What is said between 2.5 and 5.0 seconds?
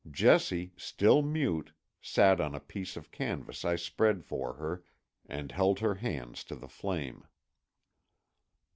a piece of canvas I spread for her,